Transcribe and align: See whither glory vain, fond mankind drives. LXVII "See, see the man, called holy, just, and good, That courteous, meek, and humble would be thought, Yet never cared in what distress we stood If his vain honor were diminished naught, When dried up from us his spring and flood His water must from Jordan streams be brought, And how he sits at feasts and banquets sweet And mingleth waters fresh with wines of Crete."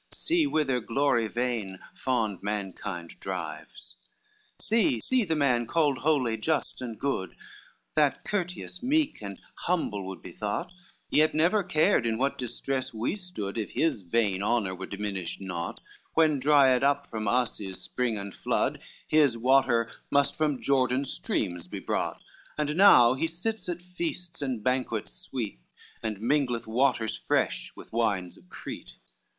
See 0.13 0.47
whither 0.47 0.79
glory 0.79 1.27
vain, 1.27 1.77
fond 1.93 2.41
mankind 2.41 3.13
drives. 3.19 3.97
LXVII 4.57 4.59
"See, 4.63 4.99
see 4.99 5.23
the 5.25 5.35
man, 5.35 5.67
called 5.67 5.99
holy, 5.99 6.37
just, 6.37 6.81
and 6.81 6.99
good, 6.99 7.35
That 7.93 8.23
courteous, 8.25 8.81
meek, 8.81 9.21
and 9.21 9.37
humble 9.67 10.07
would 10.07 10.23
be 10.23 10.31
thought, 10.31 10.71
Yet 11.11 11.35
never 11.35 11.61
cared 11.63 12.07
in 12.07 12.17
what 12.17 12.39
distress 12.39 12.95
we 12.95 13.15
stood 13.15 13.59
If 13.59 13.73
his 13.73 14.01
vain 14.01 14.41
honor 14.41 14.73
were 14.73 14.87
diminished 14.87 15.39
naught, 15.39 15.81
When 16.15 16.39
dried 16.39 16.83
up 16.83 17.05
from 17.05 17.27
us 17.27 17.59
his 17.59 17.79
spring 17.79 18.17
and 18.17 18.33
flood 18.33 18.81
His 19.07 19.37
water 19.37 19.87
must 20.09 20.35
from 20.35 20.59
Jordan 20.59 21.05
streams 21.05 21.67
be 21.67 21.79
brought, 21.79 22.19
And 22.57 22.79
how 22.81 23.13
he 23.13 23.27
sits 23.27 23.69
at 23.69 23.83
feasts 23.83 24.41
and 24.41 24.63
banquets 24.63 25.13
sweet 25.13 25.59
And 26.01 26.19
mingleth 26.19 26.65
waters 26.65 27.15
fresh 27.17 27.71
with 27.75 27.93
wines 27.93 28.35
of 28.35 28.49
Crete." 28.49 28.97